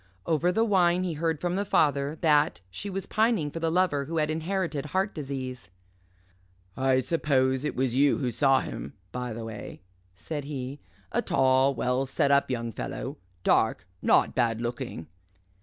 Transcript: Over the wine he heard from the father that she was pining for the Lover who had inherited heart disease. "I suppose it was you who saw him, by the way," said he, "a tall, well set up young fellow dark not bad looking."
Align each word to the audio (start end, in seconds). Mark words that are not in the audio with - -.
Over 0.25 0.51
the 0.51 0.63
wine 0.65 1.03
he 1.03 1.13
heard 1.13 1.39
from 1.39 1.55
the 1.55 1.63
father 1.63 2.15
that 2.21 2.59
she 2.71 2.89
was 2.89 3.05
pining 3.05 3.51
for 3.51 3.59
the 3.59 3.69
Lover 3.69 4.05
who 4.05 4.17
had 4.17 4.31
inherited 4.31 4.87
heart 4.87 5.13
disease. 5.13 5.69
"I 6.75 7.01
suppose 7.01 7.63
it 7.63 7.75
was 7.75 7.93
you 7.93 8.17
who 8.17 8.31
saw 8.31 8.61
him, 8.61 8.93
by 9.11 9.31
the 9.31 9.45
way," 9.45 9.83
said 10.15 10.45
he, 10.45 10.79
"a 11.11 11.21
tall, 11.21 11.75
well 11.75 12.07
set 12.07 12.31
up 12.31 12.49
young 12.49 12.71
fellow 12.71 13.17
dark 13.43 13.85
not 14.01 14.33
bad 14.33 14.59
looking." 14.59 15.05